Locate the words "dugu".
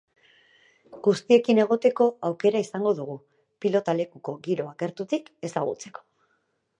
3.01-3.17